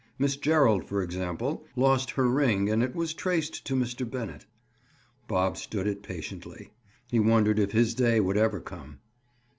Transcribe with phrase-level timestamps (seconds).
[0.17, 4.09] Miss Gerald, for example, lost her ring and it was traced to Mr.
[4.09, 4.47] Bennett."
[5.27, 6.71] Bob stood it patiently.
[7.11, 8.97] He wondered if his day would ever come.